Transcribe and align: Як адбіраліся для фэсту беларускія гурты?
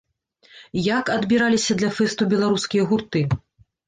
Як 0.85 1.11
адбіраліся 1.15 1.75
для 1.81 1.89
фэсту 1.97 2.27
беларускія 2.31 2.87
гурты? 2.93 3.23